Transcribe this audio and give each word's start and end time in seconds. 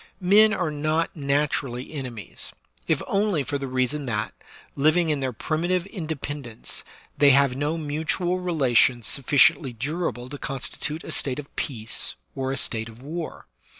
Men 0.19 0.51
are 0.51 0.71
not 0.71 1.15
naturally 1.15 1.93
enemies, 1.93 2.51
if 2.87 3.03
only 3.05 3.43
for 3.43 3.59
the 3.59 3.67
reason 3.67 4.07
that, 4.07 4.33
living 4.75 5.11
in 5.11 5.19
their 5.19 5.31
primitive 5.31 5.85
independence, 5.85 6.83
they 7.19 7.29
have 7.29 7.55
no 7.55 7.77
mutual 7.77 8.39
relations 8.39 9.05
sufficiently 9.07 9.73
durable 9.73 10.27
to 10.29 10.39
constitute 10.39 11.03
a 11.03 11.11
state 11.11 11.37
of 11.37 11.55
peace 11.55 12.15
or 12.33 12.51
a 12.51 12.57
state 12.57 12.89
of 12.89 13.03
war. 13.03 13.45